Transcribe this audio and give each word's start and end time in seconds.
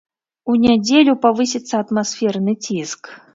У 0.53 0.53
нядзелю 0.61 1.13
павысіцца 1.25 1.75
атмасферны 1.85 2.57
ціск. 2.65 3.03